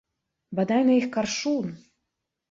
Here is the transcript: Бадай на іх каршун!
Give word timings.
Бадай 0.59 0.85
на 0.87 0.95
іх 0.99 1.05
каршун! 1.17 1.67